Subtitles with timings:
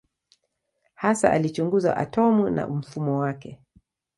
[0.95, 3.59] Hasa alichunguza atomu na mfumo wake.